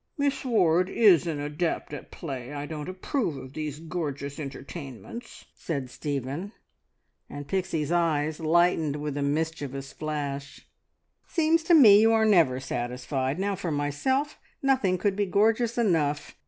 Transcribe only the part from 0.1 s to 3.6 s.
"Miss Ward is an adept at play. I don't approve of